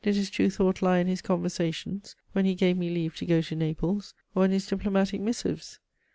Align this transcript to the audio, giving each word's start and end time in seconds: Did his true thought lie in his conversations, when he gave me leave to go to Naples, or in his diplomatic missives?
Did 0.03 0.15
his 0.15 0.31
true 0.31 0.49
thought 0.49 0.81
lie 0.81 0.97
in 0.97 1.05
his 1.05 1.21
conversations, 1.21 2.15
when 2.31 2.45
he 2.45 2.55
gave 2.55 2.75
me 2.75 2.89
leave 2.89 3.15
to 3.17 3.25
go 3.27 3.39
to 3.41 3.55
Naples, 3.55 4.15
or 4.33 4.43
in 4.43 4.49
his 4.49 4.65
diplomatic 4.65 5.21
missives? 5.21 5.77